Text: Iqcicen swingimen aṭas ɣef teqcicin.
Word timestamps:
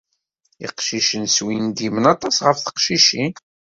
Iqcicen 0.65 1.23
swingimen 1.35 2.05
aṭas 2.13 2.37
ɣef 2.45 2.57
teqcicin. 2.59 3.33